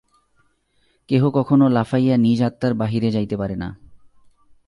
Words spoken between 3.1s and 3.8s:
যাইতে পারে না।